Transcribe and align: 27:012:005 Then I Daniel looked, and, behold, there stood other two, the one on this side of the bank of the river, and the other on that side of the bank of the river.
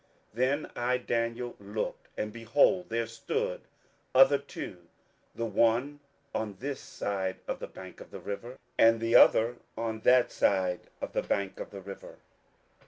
27:012:005 0.31 0.31
Then 0.61 0.71
I 0.75 0.97
Daniel 0.97 1.55
looked, 1.59 2.07
and, 2.17 2.33
behold, 2.33 2.89
there 2.89 3.05
stood 3.05 3.61
other 4.15 4.39
two, 4.39 4.87
the 5.35 5.45
one 5.45 5.99
on 6.33 6.55
this 6.59 6.79
side 6.79 7.37
of 7.47 7.59
the 7.59 7.67
bank 7.67 8.01
of 8.01 8.09
the 8.09 8.19
river, 8.19 8.57
and 8.79 8.99
the 8.99 9.15
other 9.15 9.57
on 9.77 9.99
that 9.99 10.31
side 10.31 10.79
of 11.01 11.13
the 11.13 11.21
bank 11.21 11.59
of 11.59 11.69
the 11.69 11.81
river. 11.81 12.17